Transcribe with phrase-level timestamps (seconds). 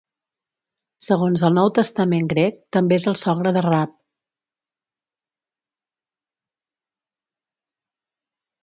[1.07, 3.95] Segons el Nou Testament grec, també és el sogre de Raab.